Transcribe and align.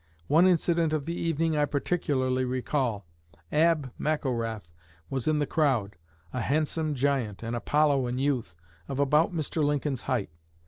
One 0.25 0.47
incident 0.47 0.93
of 0.93 1.05
the 1.05 1.13
evening 1.13 1.55
I 1.55 1.65
particularly 1.65 2.43
recall. 2.43 3.05
Ab 3.51 3.91
McElrath 3.99 4.63
was 5.11 5.27
in 5.27 5.37
the 5.37 5.45
crowd 5.45 5.95
a 6.33 6.41
handsome 6.41 6.95
giant, 6.95 7.43
an 7.43 7.53
Apollo 7.53 8.07
in 8.07 8.17
youth, 8.17 8.55
of 8.87 8.97
about 8.99 9.31
Mr. 9.31 9.63
Lincoln's 9.63 10.01
height. 10.01 10.31